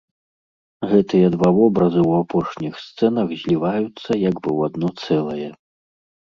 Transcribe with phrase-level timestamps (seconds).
[0.93, 5.49] Гэтыя два вобразы ў апошніх сцэнах зліваюцца як бы ў адно цэлае.